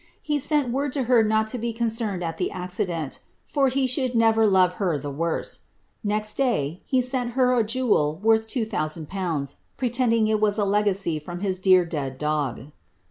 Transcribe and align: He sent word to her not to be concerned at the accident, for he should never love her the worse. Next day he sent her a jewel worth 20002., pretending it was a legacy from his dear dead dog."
He 0.19 0.39
sent 0.39 0.71
word 0.71 0.93
to 0.93 1.03
her 1.03 1.21
not 1.23 1.47
to 1.49 1.59
be 1.59 1.71
concerned 1.73 2.23
at 2.23 2.37
the 2.39 2.49
accident, 2.49 3.19
for 3.45 3.67
he 3.67 3.85
should 3.85 4.15
never 4.15 4.47
love 4.47 4.73
her 4.81 4.97
the 4.97 5.11
worse. 5.11 5.65
Next 6.03 6.33
day 6.37 6.81
he 6.87 7.03
sent 7.03 7.33
her 7.33 7.53
a 7.53 7.63
jewel 7.63 8.15
worth 8.23 8.47
20002., 8.51 9.57
pretending 9.77 10.27
it 10.27 10.41
was 10.41 10.57
a 10.57 10.65
legacy 10.65 11.19
from 11.19 11.41
his 11.41 11.59
dear 11.59 11.85
dead 11.85 12.17
dog." 12.17 12.71